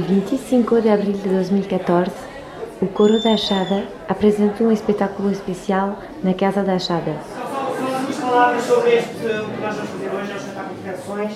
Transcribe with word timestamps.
25 0.00 0.82
de 0.82 0.90
abril 0.90 1.14
de 1.14 1.28
2014, 1.28 2.10
o 2.82 2.86
Coro 2.86 3.22
da 3.22 3.32
Achada 3.32 3.84
apresentou 4.06 4.66
um 4.66 4.72
espetáculo 4.72 5.30
especial 5.30 5.98
na 6.22 6.34
Casa 6.34 6.62
da 6.62 6.74
Achada. 6.74 7.16
Só 8.12 8.26
palavras 8.26 8.64
sobre 8.64 8.96
este, 8.96 9.14
que 9.14 9.60
nós 9.62 9.74
vamos 9.74 9.90
fazer 9.90 10.10
hoje, 10.14 10.30
é 10.30 10.34
o 10.34 10.36
espetáculo 10.36 10.74
de 10.76 10.90
canções, 10.90 11.32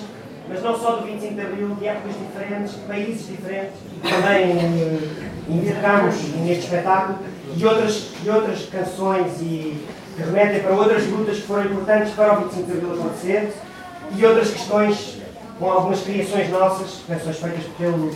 mas 0.47 0.63
não 0.63 0.77
só 0.77 0.97
do 0.97 1.05
25 1.07 1.33
de 1.33 1.41
abril, 1.41 1.75
de 1.79 1.87
épocas 1.87 2.13
diferentes, 2.19 2.73
de 2.73 2.81
países 2.81 3.27
diferentes, 3.27 3.73
também 4.03 5.01
indicamos 5.49 6.15
neste 6.45 6.65
espetáculo, 6.65 7.17
e 7.57 7.65
outras, 7.65 8.11
e 8.23 8.29
outras 8.29 8.65
canções 8.67 9.41
e 9.41 9.83
que 10.15 10.21
remetem 10.21 10.61
para 10.61 10.73
outras 10.73 11.07
lutas 11.07 11.37
que 11.37 11.43
foram 11.47 11.65
importantes 11.65 12.13
para 12.13 12.33
o 12.33 12.43
25 12.43 12.65
de 12.65 12.71
abril 12.73 12.93
acontecer, 12.93 13.53
e 14.15 14.25
outras 14.25 14.51
questões 14.51 15.20
com 15.61 15.71
algumas 15.71 16.01
criações 16.01 16.49
nossas, 16.49 17.03
canções 17.07 17.37
feitas 17.37 17.63
pelo 17.77 18.11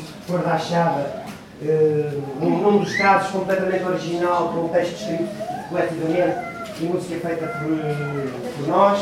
uh, 1.62 2.24
num, 2.42 2.58
num, 2.58 2.80
dos 2.80 2.96
casos 2.98 3.30
completamente 3.30 3.84
original, 3.84 4.50
com 4.50 4.66
um 4.66 4.70
texto 4.70 5.00
escrito 5.00 5.30
coletivamente 5.70 6.38
e 6.82 6.86
música 6.86 7.28
feita 7.28 7.46
por, 7.46 8.58
por 8.58 8.68
nós. 8.68 9.00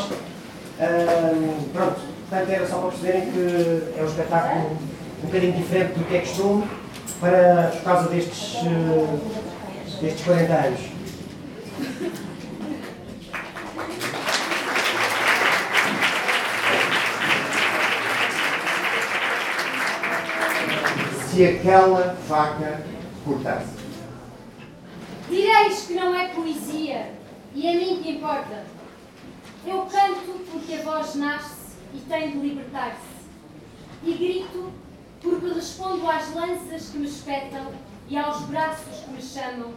Uh, 0.78 1.70
pronto, 1.72 2.00
portanto 2.28 2.50
era 2.50 2.66
só 2.66 2.78
para 2.80 2.90
perceberem 2.90 3.30
que 3.32 3.98
é 3.98 4.02
um 4.02 4.06
espetáculo 4.06 4.70
um 5.22 5.26
bocadinho 5.26 5.52
diferente 5.54 5.94
do 5.94 6.04
que 6.04 6.16
é 6.16 6.20
costume, 6.20 6.64
para, 7.20 7.72
por 7.76 7.82
causa 7.82 8.08
destes, 8.10 8.56
uh, 8.56 9.20
destes 10.02 10.22
40 10.22 10.52
anos. 10.52 10.80
Se 21.34 21.44
aquela 21.44 22.14
faca 22.28 22.80
cortasse. 23.24 23.74
Direis 25.28 25.84
que 25.84 25.94
não 25.94 26.14
é 26.14 26.28
poesia, 26.28 27.12
e 27.52 27.68
a 27.68 27.72
mim 27.72 28.00
que 28.00 28.12
importa. 28.12 28.64
Eu 29.66 29.80
canto 29.86 30.44
porque 30.48 30.74
a 30.74 30.82
voz 30.82 31.16
nasce 31.16 31.72
e 31.92 31.98
tem 32.08 32.30
de 32.30 32.38
libertar-se. 32.38 33.00
E 34.04 34.12
grito 34.12 34.70
porque 35.20 35.48
respondo 35.48 36.08
às 36.08 36.32
lanças 36.32 36.90
que 36.90 36.98
me 36.98 37.08
espetam 37.08 37.72
e 38.08 38.16
aos 38.16 38.42
braços 38.42 39.00
que 39.00 39.10
me 39.10 39.20
chamam. 39.20 39.74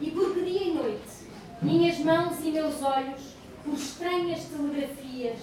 E 0.00 0.10
porque 0.10 0.40
dia 0.40 0.64
e 0.64 0.74
noite, 0.74 1.28
minhas 1.62 2.00
mãos 2.00 2.34
e 2.42 2.50
meus 2.50 2.82
olhos, 2.82 3.36
por 3.64 3.74
estranhas 3.74 4.46
telegrafias, 4.46 5.38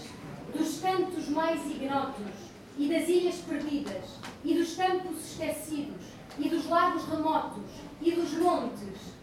dos 0.54 0.82
cantos 0.82 1.30
mais 1.30 1.62
ignotos, 1.72 2.53
e 2.78 2.88
das 2.88 3.08
ilhas 3.08 3.36
perdidas, 3.36 4.18
e 4.44 4.54
dos 4.56 4.76
campos 4.76 5.32
esquecidos, 5.32 6.04
e 6.40 6.50
dos 6.50 6.68
lagos 6.68 7.06
remotos, 7.06 7.64
e 8.02 8.12
dos 8.12 8.34
montes, 8.34 9.14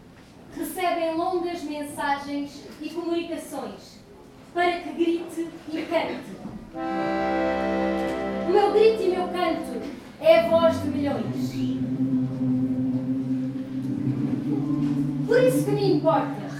recebem 0.56 1.16
longas 1.16 1.62
mensagens 1.62 2.64
e 2.80 2.90
comunicações 2.90 4.00
para 4.52 4.80
que 4.80 4.92
grite 4.92 5.48
e 5.72 5.82
cante. 5.82 6.40
O 8.48 8.52
meu 8.52 8.72
grito 8.72 9.02
e 9.02 9.08
meu 9.08 9.28
canto 9.28 9.80
é 10.20 10.40
a 10.40 10.48
voz 10.48 10.82
de 10.82 10.88
milhões. 10.88 11.50
Por 15.26 15.42
isso 15.44 15.64
que 15.64 15.70
me 15.70 15.94
importa. 15.94 16.50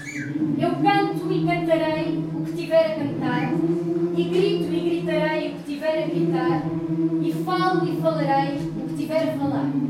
Eu 0.58 0.70
canto 0.76 1.32
e 1.32 1.46
cantarei 1.46 2.18
o 2.34 2.44
que 2.44 2.52
tiver 2.52 2.92
a 2.92 2.94
cantar, 2.96 3.52
e 4.16 4.24
grito 4.24 4.72
e 4.72 5.00
gritarei 5.00 5.50
o 5.50 5.54
que 5.56 5.62
tiver 5.64 6.04
a 6.04 6.06
gritar, 6.06 6.62
e 7.22 7.32
falo 7.44 7.86
e 7.86 8.00
falarei 8.00 8.56
o 8.56 8.88
que 8.88 8.96
tiver 8.96 9.34
a 9.34 9.38
falar. 9.38 9.89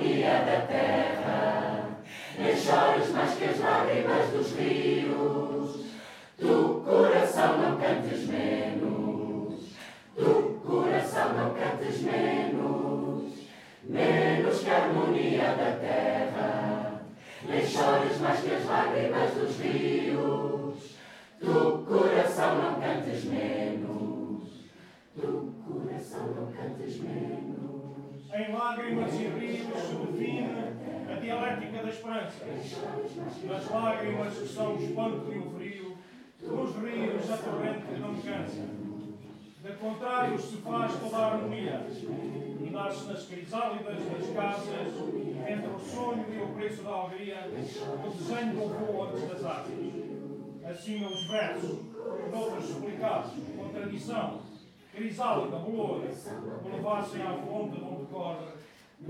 harmonia 0.00 0.44
da 0.44 0.66
terra. 0.66 2.00
Nem 2.38 2.56
chores 2.56 3.10
mais 3.12 3.34
que 3.34 3.44
as 3.44 3.58
lágrimas 3.58 4.30
dos 4.30 4.52
rios, 4.56 5.86
do 6.38 6.82
coração 6.84 7.58
não 7.58 7.76
cantes 7.76 8.26
menos, 8.26 9.76
do 10.16 10.60
coração 10.64 11.34
não 11.34 11.54
cantes 11.54 12.00
menos, 12.00 13.32
menos 13.84 14.58
que 14.60 14.70
a 14.70 14.76
harmonia 14.76 15.54
da 15.54 15.76
terra. 15.78 17.02
Nem 17.46 17.66
chores 17.66 18.20
mais 18.20 18.40
que 18.40 18.54
as 18.54 18.64
lágrimas 18.64 19.30
dos 19.32 19.60
rios, 19.60 20.96
Tu 21.40 21.86
coração 21.88 22.58
não 22.58 22.80
cantes 22.80 23.24
menos, 23.24 24.68
do 25.16 25.54
coração 25.66 26.26
não 26.36 26.52
cantes 26.52 27.00
menos. 27.00 27.59
Em 28.32 28.52
lágrimas 28.52 29.12
e 29.14 29.24
rios 29.24 29.76
se 29.76 29.94
define 29.96 30.46
a 31.10 31.14
dialética 31.18 31.82
da 31.82 31.88
esperança. 31.88 32.46
Nas 33.44 33.68
lágrimas 33.68 34.38
que 34.38 34.46
são 34.46 34.76
o 34.76 34.82
espanto 34.82 35.32
e 35.32 35.38
o 35.38 35.50
frio, 35.50 35.98
nos 36.40 36.76
rios 36.76 37.30
a 37.30 37.36
torrente 37.38 37.98
não 37.98 38.14
cansa. 38.14 38.68
De 39.62 39.72
contrário 39.72 40.38
se 40.38 40.56
faz 40.58 40.94
toda 41.00 41.16
a 41.16 41.32
harmonia 41.32 41.86
e 41.90 42.70
nasce 42.70 43.08
nas 43.08 43.26
crisálidas 43.26 43.96
das 43.96 44.30
casas, 44.32 44.94
entre 45.48 45.68
o 45.68 45.78
sonho 45.80 46.24
e 46.32 46.40
o 46.40 46.54
preço 46.54 46.84
da 46.84 46.90
alegria, 46.90 47.48
o 47.48 48.10
desenho 48.10 48.54
do 48.54 48.68
voo 48.68 49.08
antes 49.08 49.28
das 49.28 49.44
árvores. 49.44 49.92
Assim 50.64 51.04
os 51.04 51.26
versos, 51.26 51.80
noutros 52.30 52.70
explicados, 52.70 53.32
com 53.56 53.70
bolor, 55.08 56.02
que 56.62 56.68
levassem 56.68 57.22
à 57.22 57.32
fonte 57.32 57.76
de 57.76 57.84
onde 57.84 58.06
corre 58.06 58.60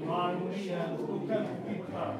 a 0.09 0.29
harmonia 0.29 0.79
do 0.97 1.27
canto 1.27 1.69
libertado. 1.69 2.19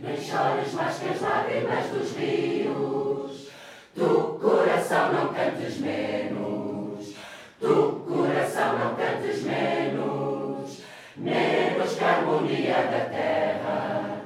Nem 0.00 0.16
chores 0.16 0.72
mais 0.72 0.98
que 0.98 1.08
as 1.10 1.20
lágrimas 1.20 1.86
dos 1.90 2.16
rios, 2.16 3.50
tu, 3.94 4.38
coração, 4.40 5.12
não 5.12 5.34
cantes 5.34 5.78
menos. 5.80 7.14
Tu, 7.60 8.04
coração, 8.08 8.78
não 8.78 8.94
cantes 8.94 9.42
menos, 9.42 10.82
menos 11.16 11.94
que 11.94 12.04
a 12.04 12.08
harmonia 12.08 12.74
da 12.74 13.04
terra. 13.10 14.20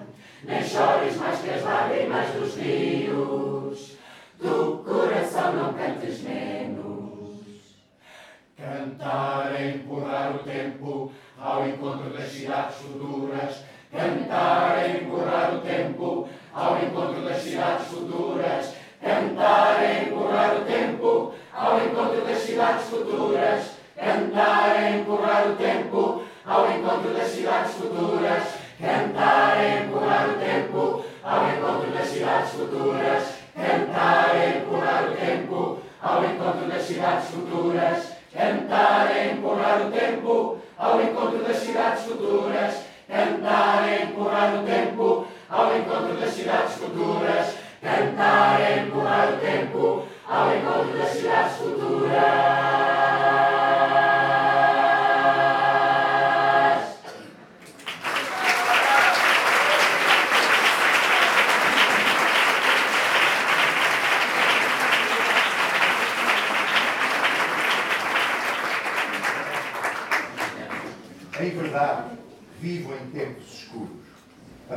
Nem 0.45 0.63
chores 0.63 1.17
mais 1.17 1.41
que 1.41 1.51
as 1.51 1.63
lágrimas 1.65 2.31
dos 2.35 2.55
rios, 2.57 3.97
tu, 4.39 4.85
coração, 4.87 5.53
não 5.55 5.73
cantes 5.73 6.23
menos. 6.23 6.54
Cantar 8.65 9.55
é 9.55 9.73
empurrar 9.73 10.35
o 10.35 10.39
tempo 10.39 11.13
ao 11.39 11.69
encontro 11.69 12.09
das 12.09 12.33
cidades 12.33 12.77
futuras. 12.77 13.63
Cantar 13.93 14.79
é 14.79 15.03
empurrar 15.03 15.55
o 15.55 15.61
tempo 15.61 16.27
ao 16.55 16.79
encontro 16.79 17.21
das 17.27 17.43
cidades 17.43 17.89
futuras. 17.89 18.75
Cantar 19.03 19.83
é 19.83 20.05
empurrar 20.05 20.57
o 20.57 20.65
tempo 20.65 21.35
ao 21.53 21.85
encontro 21.85 22.25
das 22.25 22.39
cidades 22.39 22.85
futuras. 22.89 23.71
Cantar 23.95 24.77
é 24.83 24.97
empurrar 24.97 25.51
o 25.51 25.57
tempo 25.57 26.25
ao 26.47 26.71
encontro 26.71 27.13
das 27.13 27.29
cidades 27.29 27.75
futuras. 27.75 28.45
Cantar 28.81 29.59
é 29.59 29.85
empurrar 29.85 30.31
o 30.31 30.39
tempo 30.39 31.05
ao 31.23 31.49
encontro 31.51 31.91
das 31.91 32.07
cidades 32.07 32.51
futuras. 32.53 33.35
Cantar 33.55 34.35
é 34.35 34.57
empurrar 34.57 35.11
o 35.11 35.15
tempo 35.15 35.79
ao 36.01 36.25
encontro 36.25 36.67
das 36.67 36.83
cidades 36.83 37.29
futuras. 37.29 38.14
Cantar 38.35 39.17
é 39.17 39.31
empurrar 39.33 39.87
o 39.87 39.91
tempo 39.93 40.59
ao 40.77 41.01
encontro 41.01 41.39
das 41.45 41.57
cidades 41.59 42.03
futuras. 42.03 42.83
Cantar 43.09 43.89
é 43.89 44.03
empurrar 44.03 44.57
o 44.57 44.67
tempo 44.67 45.27
ao 45.49 45.77
encontro 45.77 46.17
das 46.17 46.31
cidades 46.31 46.75
futuras. 46.75 47.55
Cantar 47.81 48.61
é 48.61 48.81
empurrar 48.81 49.35
o 49.35 49.37
tempo 49.37 50.03
ao 50.29 50.57
encontro 50.57 50.99
das 50.99 51.11
cidades 51.11 51.57
futuras. 51.59 52.84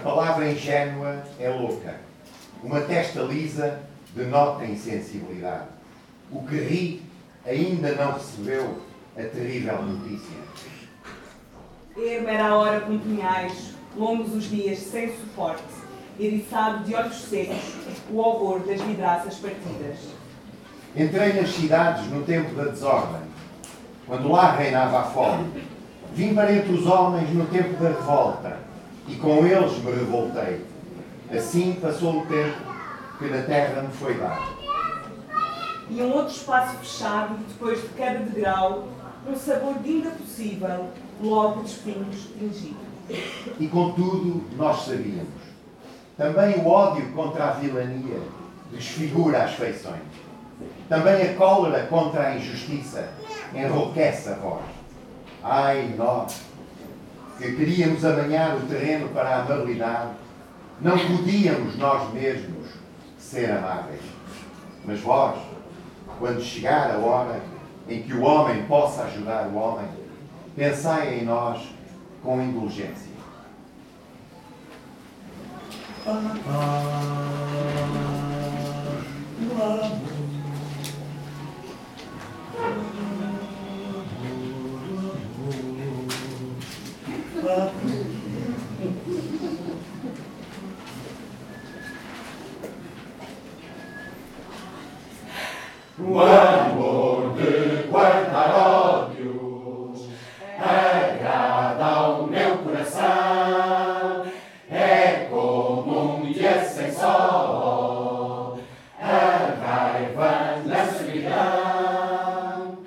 Palavra 0.07 0.49
ingênua 0.49 1.21
é 1.37 1.49
louca. 1.49 1.95
Uma 2.63 2.79
testa 2.79 3.19
lisa 3.23 3.81
denota 4.15 4.63
insensibilidade. 4.63 5.65
O 6.31 6.43
que 6.43 6.55
ri 6.55 7.03
ainda 7.45 7.91
não 7.91 8.13
recebeu 8.13 8.81
a 9.17 9.21
terrível 9.23 9.81
notícia. 9.83 10.37
Ermo 11.97 12.29
era 12.29 12.47
a 12.47 12.55
hora 12.55 12.79
com 12.81 12.97
punhais, 12.97 13.73
longos 13.97 14.33
os 14.33 14.45
dias 14.45 14.79
sem 14.79 15.09
suporte, 15.09 15.63
eriçado 16.17 16.85
de 16.85 16.95
olhos 16.95 17.21
secos, 17.23 17.57
o 18.09 18.17
horror 18.17 18.59
das 18.61 18.79
vidraças 18.79 19.35
partidas. 19.35 19.97
Entrei 20.95 21.33
nas 21.33 21.49
cidades 21.49 22.07
no 22.07 22.23
tempo 22.23 22.55
da 22.55 22.65
desordem, 22.65 23.21
quando 24.05 24.31
lá 24.31 24.55
reinava 24.55 24.99
a 24.99 25.03
fome. 25.03 25.63
Vim 26.13 26.33
para 26.33 26.55
entre 26.55 26.71
os 26.73 26.87
homens 26.87 27.29
no 27.31 27.45
tempo 27.47 27.81
da 27.81 27.89
revolta, 27.89 28.66
e 29.07 29.15
com 29.15 29.45
eles 29.45 29.77
me 29.83 29.91
revoltei. 29.91 30.65
Assim 31.31 31.77
passou 31.81 32.21
o 32.21 32.25
tempo 32.25 32.57
que 33.17 33.25
na 33.25 33.41
terra 33.43 33.81
me 33.81 33.91
foi 33.91 34.13
dado. 34.15 34.57
E 35.89 36.01
um 36.01 36.13
outro 36.13 36.33
espaço 36.33 36.77
fechado, 36.77 37.35
depois 37.47 37.81
de 37.81 37.87
cada 37.89 38.19
degrau, 38.19 38.87
um 39.27 39.35
sabor 39.35 39.75
de 39.79 39.89
ainda 39.89 40.09
possível, 40.11 40.89
logo 41.21 41.63
de 41.63 41.69
espinhos 41.69 42.27
tingido. 42.37 42.87
E 43.59 43.67
contudo, 43.67 44.43
nós 44.57 44.85
sabíamos. 44.85 45.47
Também 46.17 46.57
o 46.57 46.67
ódio 46.67 47.11
contra 47.13 47.49
a 47.49 47.51
vilania 47.51 48.21
desfigura 48.71 49.43
as 49.43 49.53
feições. 49.53 50.01
Também 50.89 51.29
a 51.29 51.35
cólera 51.35 51.85
contra 51.87 52.27
a 52.27 52.35
injustiça 52.35 53.09
enrouquece 53.53 54.29
a 54.29 54.33
voz. 54.33 54.63
Ai, 55.43 55.93
nós, 55.97 56.41
que 57.37 57.55
queríamos 57.55 58.03
amanhar 58.03 58.57
o 58.57 58.61
terreno 58.61 59.09
para 59.09 59.29
a 59.29 59.41
amabilidade, 59.41 60.11
não 60.81 60.97
podíamos 60.97 61.77
nós 61.77 62.11
mesmos 62.13 62.67
ser 63.17 63.51
amáveis. 63.51 64.01
Mas 64.85 64.99
vós, 65.01 65.37
quando 66.19 66.41
chegar 66.41 66.91
a 66.91 66.97
hora 66.97 67.41
em 67.87 68.01
que 68.01 68.13
o 68.13 68.23
homem 68.23 68.63
possa 68.65 69.03
ajudar 69.03 69.47
o 69.47 69.55
homem, 69.55 69.87
pensai 70.55 71.19
em 71.19 71.25
nós 71.25 71.67
com 72.23 72.41
indulgência. 72.41 73.07
O 87.47 87.53
amor 96.19 97.33
de 97.37 97.87
guardar 97.87 98.53
ódios 98.53 100.09
agrada 100.59 101.85
ao 101.85 102.27
meu 102.27 102.57
coração. 102.57 104.25
É 104.69 105.27
como 105.29 106.17
um 106.17 106.29
dia 106.29 106.65
sem 106.65 106.91
sol, 106.91 108.59
a 109.01 109.53
raiva 109.63 110.57
na 110.65 110.85
solidão. 110.85 112.77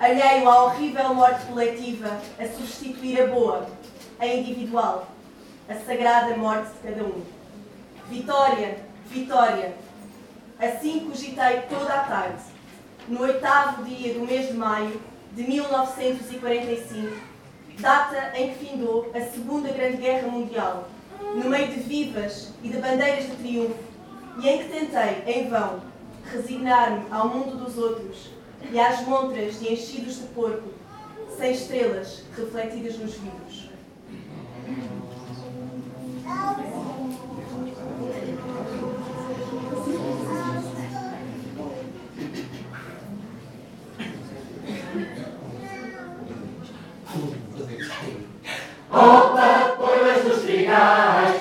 Alheio 0.00 0.48
à 0.48 0.64
horrível 0.64 1.14
morte 1.14 1.44
coletiva, 1.44 2.18
a 2.38 2.48
substituir 2.48 3.20
a 3.20 3.26
boa, 3.26 3.66
a 4.18 4.26
individual, 4.26 5.06
a 5.68 5.74
sagrada 5.74 6.34
morte 6.38 6.70
de 6.70 6.88
cada 6.88 7.04
um. 7.04 7.22
Vitória, 8.08 8.78
vitória. 9.06 9.74
Assim 10.58 11.00
cogitei 11.00 11.60
toda 11.68 11.92
a 11.92 12.04
tarde, 12.04 12.42
no 13.08 13.20
oitavo 13.20 13.84
dia 13.84 14.14
do 14.14 14.20
mês 14.20 14.48
de 14.48 14.54
maio 14.54 14.98
de 15.34 15.42
1945, 15.42 17.14
data 17.78 18.32
em 18.34 18.54
que 18.54 18.64
findou 18.64 19.10
a 19.14 19.20
Segunda 19.20 19.68
Grande 19.68 19.98
Guerra 19.98 20.28
Mundial, 20.28 20.88
no 21.34 21.50
meio 21.50 21.68
de 21.68 21.80
vivas 21.80 22.54
e 22.62 22.70
de 22.70 22.78
bandeiras 22.78 23.26
de 23.26 23.36
triunfo, 23.36 23.76
e 24.42 24.48
em 24.48 24.58
que 24.58 24.68
tentei, 24.70 25.22
em 25.26 25.50
vão, 25.50 25.80
resignar-me 26.32 27.04
ao 27.10 27.28
mundo 27.28 27.62
dos 27.62 27.76
outros 27.76 28.39
e 28.70 28.78
às 28.78 29.06
montras 29.06 29.58
de 29.58 29.72
enchidos 29.72 30.16
de 30.16 30.26
porco, 30.28 30.68
sem 31.36 31.52
estrelas 31.52 32.24
refletidas 32.36 32.98
nos 32.98 33.14
vidros. 33.14 33.70
Opa, 48.92 49.76
pois 49.78 50.24
dos 50.24 50.42
trigais, 50.42 51.39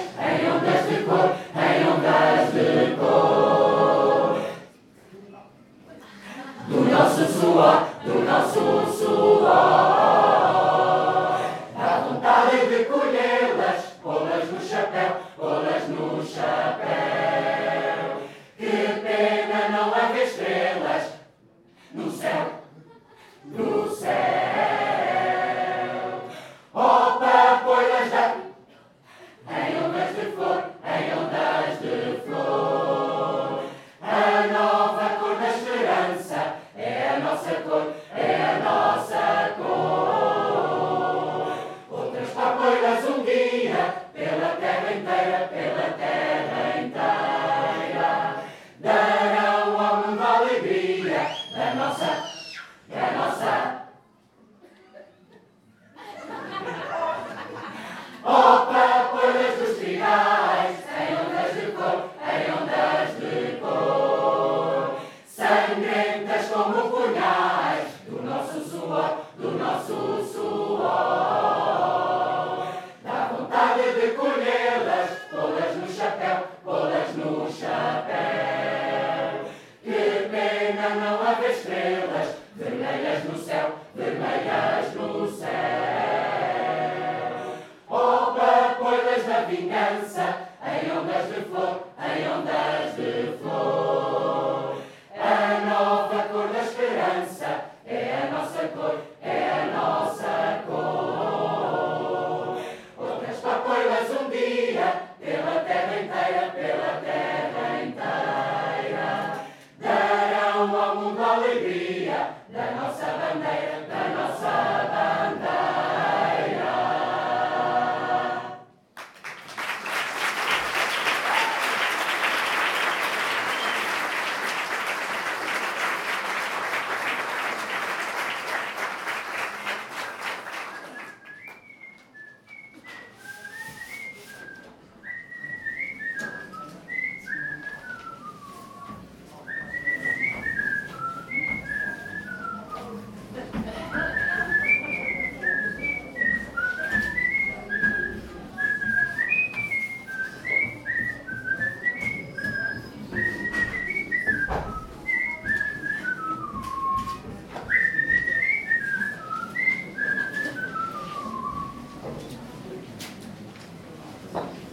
alegria 111.33 112.35
da 112.49 112.71
nossa 112.71 113.05
bandeira. 113.05 113.78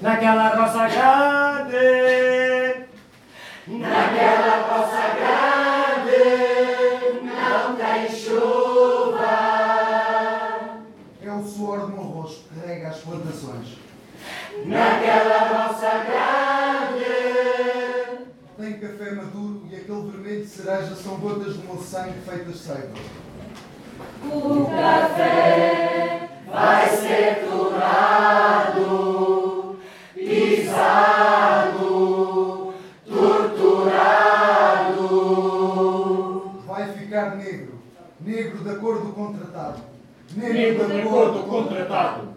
Naquela 0.01 0.49
roça 0.49 0.89
grande, 0.89 1.77
naquela 3.67 4.57
roça 4.69 5.03
grande, 5.17 6.23
não 7.25 7.77
tem 7.77 8.09
chuva. 8.11 9.37
É 11.23 11.33
o 11.33 11.43
suor 11.43 11.81
do 11.81 11.89
meu 11.89 12.03
rosto 12.05 12.45
que 12.49 12.67
rega 12.67 12.89
as 12.89 12.99
plantações. 12.99 13.79
Naquela 14.65 15.39
roça 15.49 15.91
grande, 16.07 17.15
tem 18.59 18.73
café 18.79 19.11
maduro 19.13 19.67
e 19.71 19.77
aquele 19.77 20.11
vermelho 20.11 20.43
de 20.43 20.49
cereja 20.49 20.95
são 20.95 21.17
gotas 21.17 21.57
do 21.57 21.65
meu 21.65 21.83
sangue 21.83 22.21
feitas 22.27 22.57
seiva. 22.57 22.95
O 24.25 24.67
café 24.67 26.29
vai 26.51 26.89
ser 26.89 27.45
torrado, 27.49 28.46
torturado. 33.09 35.01
Vai 36.67 36.93
ficar 36.93 37.37
negro, 37.37 37.81
negro 38.21 38.59
da 38.65 38.77
cor 38.77 39.01
do 39.01 39.13
contratado. 39.13 39.81
Negro 40.35 40.89
da 40.89 41.03
cor 41.03 41.33
do 41.33 41.43
contratado. 41.45 42.29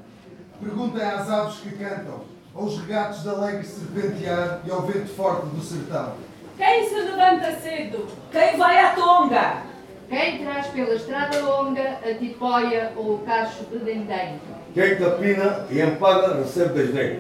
Perguntem 0.62 1.02
às 1.04 1.30
aves 1.30 1.60
que 1.60 1.72
cantam, 1.72 2.22
aos 2.54 2.78
regatos 2.80 3.24
de 3.24 3.30
alegre 3.30 3.66
serpentear 3.66 4.60
e 4.66 4.72
ao 4.72 4.82
vento 4.82 5.08
forte 5.16 5.46
do 5.48 5.62
sertão. 5.62 6.14
Quem 6.58 6.90
se 6.90 6.96
levanta 6.96 7.54
cedo? 7.62 8.06
Quem 8.32 8.58
vai 8.58 8.78
à 8.80 8.90
tonga? 8.90 9.64
Quem 10.10 10.44
traz 10.44 10.68
pela 10.68 10.96
estrada 10.96 11.40
longa 11.40 11.98
a 12.04 12.14
tipóia 12.16 12.92
ou 12.98 13.16
o 13.16 13.20
cacho 13.20 13.64
de 13.72 13.78
dendém? 13.78 14.38
Quem 14.74 14.98
tapina 14.98 15.66
e 15.70 15.80
empaga 15.82 16.34
recebe 16.36 16.74
desdém. 16.74 17.20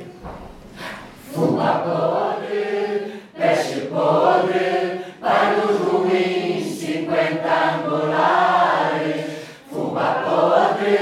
Fuma 1.32 1.72
podre, 1.84 3.22
peixe 3.38 3.82
podre, 3.82 5.06
panos 5.22 5.78
ruins, 5.82 6.66
cinquenta 6.66 7.54
angulares. 7.76 9.26
Fuma 9.70 10.08
podre, 10.26 10.98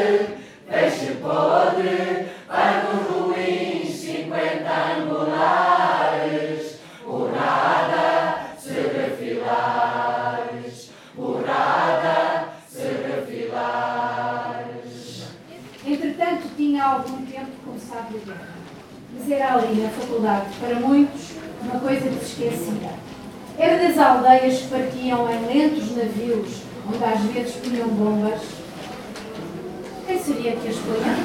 peixe 0.68 1.12
podre, 1.22 2.28
panos 2.46 3.08
ruins, 3.08 3.90
cinquenta 3.90 4.74
angulares. 4.98 6.64
Por 7.06 7.32
nada 7.32 8.08
se 8.60 8.82
refilares, 8.82 10.76
por 11.16 11.42
nada 11.46 12.50
se 12.68 12.84
refilares. 12.84 13.78
Entretanto, 15.86 16.50
tinha 16.58 16.84
algum 16.84 17.26
tempo 17.26 17.52
começado 17.64 18.14
a 18.14 18.26
guerra. 18.26 18.57
Mas 19.18 19.32
era 19.32 19.56
ali, 19.56 19.82
na 19.82 19.90
faculdade, 19.90 20.46
para 20.60 20.76
muitos, 20.76 21.32
uma 21.62 21.80
coisa 21.80 22.02
que 22.02 22.26
se 22.26 22.44
esquecia. 22.44 22.92
Era 23.58 23.88
das 23.88 23.98
aldeias 23.98 24.60
que 24.60 24.68
partiam 24.68 25.28
em 25.32 25.46
lentos 25.48 25.96
navios, 25.96 26.62
onde 26.88 27.04
às 27.04 27.22
vezes 27.22 27.56
punham 27.56 27.88
bombas. 27.88 28.42
Quem 30.06 30.20
seria 30.20 30.56
que 30.56 30.68
as 30.68 30.76
punha? 30.76 31.18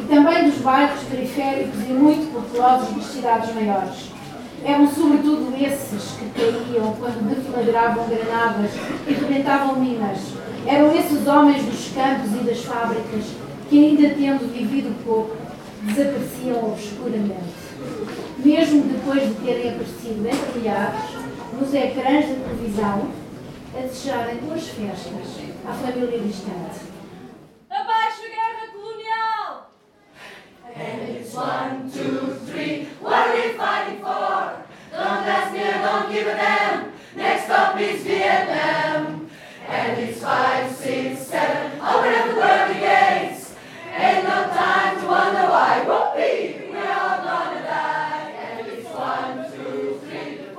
E 0.00 0.14
também 0.14 0.50
dos 0.50 0.58
bairros 0.60 1.02
periféricos 1.04 1.80
e 1.88 1.92
muito 1.92 2.32
populosos 2.32 2.96
das 2.96 3.04
cidades 3.04 3.54
maiores. 3.54 4.10
Eram 4.64 4.88
sobretudo 4.88 5.54
esses 5.54 6.12
que 6.18 6.30
caíam 6.30 6.96
quando 6.98 7.28
deflagravam 7.28 8.08
granadas 8.08 8.70
e 9.06 9.12
rebentavam 9.12 9.76
minas. 9.76 10.18
Eram 10.66 10.96
esses 10.96 11.26
homens 11.28 11.62
dos 11.62 11.92
campos 11.94 12.32
e 12.32 12.44
das 12.44 12.64
fábricas 12.64 13.24
que, 13.68 13.86
ainda 13.86 14.08
tendo 14.14 14.52
vivido 14.52 14.92
pouco, 15.04 15.36
desapareciam 15.82 16.72
obscuramente. 16.72 17.68
Mesmo 18.38 18.82
depois 18.82 19.28
de 19.28 19.34
terem 19.44 19.70
aparecido 19.70 20.20
milhares, 20.54 21.10
nos 21.52 21.74
ecrãs 21.74 22.26
da 22.26 22.34
televisão, 22.44 23.10
a 23.76 23.80
desejarem 23.80 24.36
boas 24.36 24.68
festas 24.68 25.44
à 25.66 25.72
família 25.72 26.18
distante. 26.18 26.80
Abaixo 27.70 28.22
a 28.24 28.28
guerra 28.28 28.72
colonial! 28.72 29.70
And 30.74 31.16
it's 31.16 31.34
one, 31.34 31.90
two, 31.90 32.34
three, 32.46 32.88
what 33.00 33.28
are 33.28 33.34
we 33.34 33.54
fighting 33.54 34.00
for? 34.00 34.64
Don't 34.92 35.26
ask 35.26 35.52
me, 35.52 35.60
don't 35.60 36.12
give 36.12 36.26
a 36.26 36.34
damn. 36.34 36.92
Next 37.16 37.44
stop 37.44 37.78
is 37.80 38.02
Vietnam. 38.02 39.28
And 39.68 39.98
it's 39.98 40.20
five, 40.22 40.70
six, 40.70 41.26
seven, 41.26 41.72
open 41.80 42.14
up 42.14 42.28
the 42.28 42.36
world 42.36 42.74
gates. 42.80 43.54
Ain't 43.94 44.27
why. 45.58 45.82
Whoopee, 45.88 46.70
we're 46.70 46.86
gonna 47.26 47.62
die. 47.62 48.30
And 48.30 48.66
it's 48.68 48.88
one, 48.90 49.50
two, 49.50 50.00
three, 50.04 50.54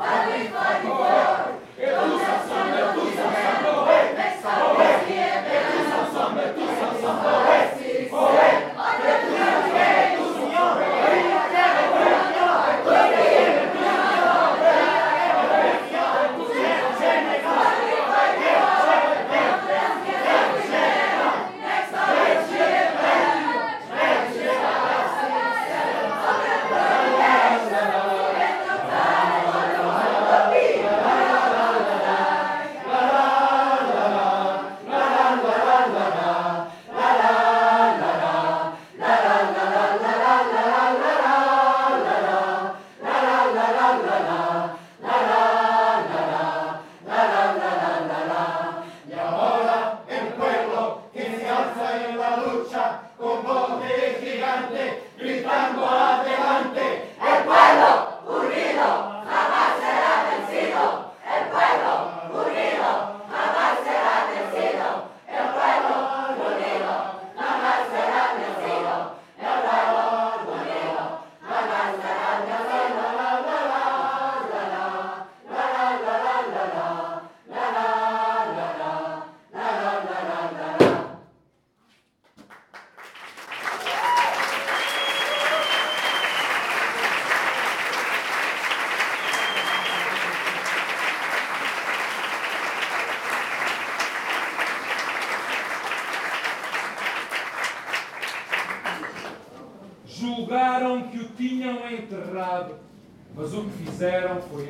fizeram 104.00 104.42
foi 104.44 104.68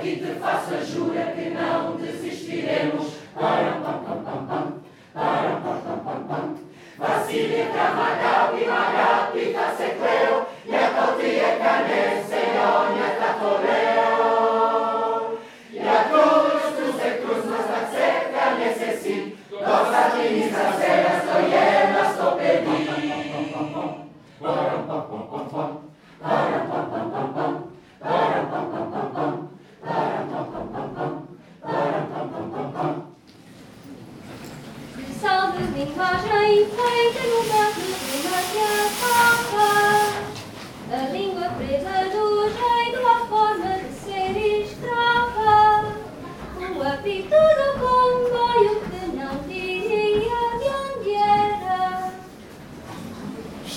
que 0.00 0.16
te 0.16 0.34
faça 0.40 0.84
jura 0.84 1.32
que 1.36 1.50
não 1.50 1.96
desistiremos. 1.96 3.20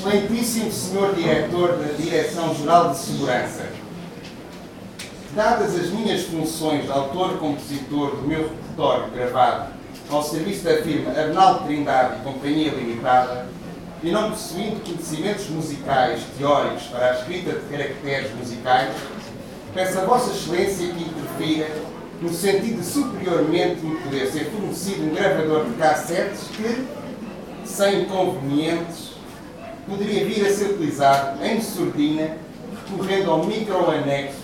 Excelentíssimo 0.03 0.69
Senhor 0.69 1.15
Diretor 1.15 1.77
da 1.77 1.93
Direção-Geral 1.93 2.89
de 2.89 2.97
Segurança, 2.97 3.69
dadas 5.33 5.75
as 5.75 5.91
minhas 5.91 6.23
funções 6.23 6.83
de 6.83 6.91
autor-compositor 6.91 8.17
do 8.17 8.27
meu 8.27 8.49
repertório 8.49 9.11
gravado 9.11 9.71
ao 10.09 10.21
serviço 10.21 10.65
da 10.65 10.81
firma 10.81 11.11
Arnaldo 11.11 11.63
Trindade 11.63 12.19
e 12.19 12.23
Companhia 12.23 12.71
Limitada, 12.71 13.47
e 14.03 14.11
não 14.11 14.31
possuindo 14.31 14.81
conhecimentos 14.81 15.47
musicais 15.47 16.21
teóricos 16.37 16.83
para 16.87 17.11
a 17.11 17.13
escrita 17.19 17.53
de 17.53 17.65
caracteres 17.69 18.35
musicais, 18.35 18.93
peço 19.73 19.99
a 19.99 20.05
Vossa 20.05 20.31
Excelência 20.31 20.85
que 20.85 21.01
interfira 21.01 21.69
no 22.21 22.33
sentido 22.33 22.81
de 22.81 22.85
superiormente 22.85 23.85
me 23.85 23.95
poder 24.01 24.27
ser 24.27 24.51
fornecido 24.51 25.05
um 25.05 25.15
gravador 25.15 25.63
de 25.63 25.75
cassetes 25.75 26.41
que, 26.57 26.85
sem 27.63 28.01
inconvenientes, 28.01 29.12
poderia 29.87 30.25
vir 30.25 30.45
a 30.45 30.51
ser 30.51 30.71
utilizado 30.71 31.43
em 31.43 31.61
surdina, 31.61 32.37
recorrendo 32.89 33.31
ao 33.31 33.45
microanexo 33.45 34.43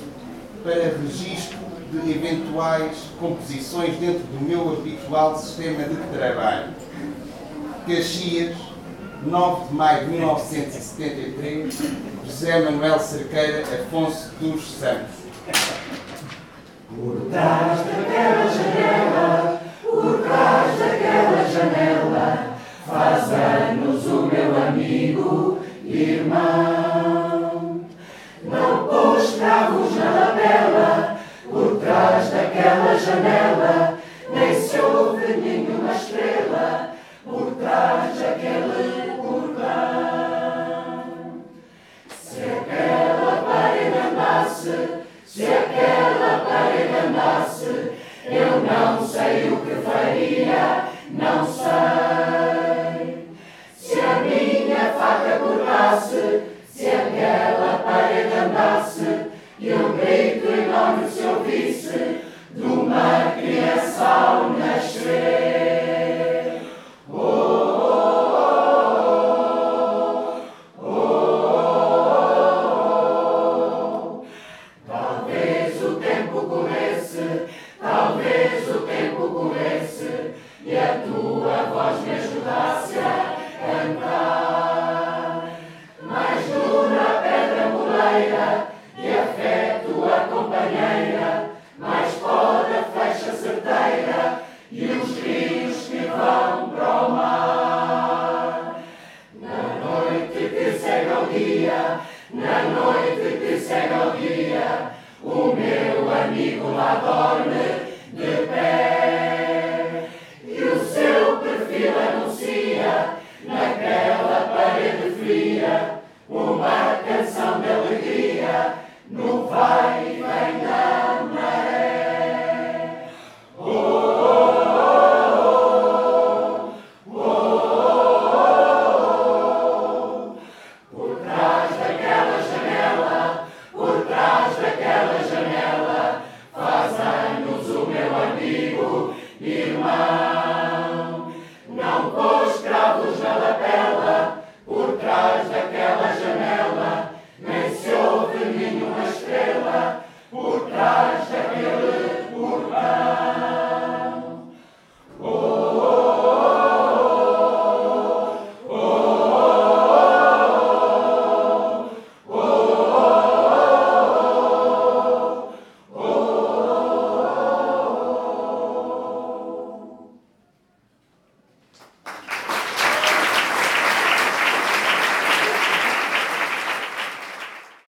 para 0.64 0.98
registro 1.02 1.58
de 1.92 2.12
eventuais 2.12 2.98
composições 3.20 3.96
dentro 3.98 4.24
do 4.28 4.44
meu 4.44 4.74
habitual 4.74 5.38
sistema 5.38 5.84
de 5.84 5.96
trabalho. 6.16 6.74
Caxias, 7.88 8.56
9 9.26 9.68
de 9.68 9.74
maio 9.74 10.06
de 10.06 10.12
1973, 10.12 11.76
José 12.26 12.60
Manuel 12.62 13.00
Cerqueira 13.00 13.64
Afonso 13.64 14.30
dos 14.40 14.72
Santos. 14.72 15.16
Cortaste 16.96 17.90